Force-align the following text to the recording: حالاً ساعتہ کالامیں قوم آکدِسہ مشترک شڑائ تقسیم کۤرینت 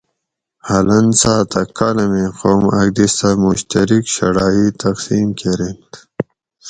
حالاً 0.67 0.99
ساعتہ 1.21 1.61
کالامیں 1.77 2.29
قوم 2.39 2.63
آکدِسہ 2.79 3.29
مشترک 3.43 4.03
شڑائ 4.15 4.57
تقسیم 4.83 5.27
کۤرینت 5.39 5.91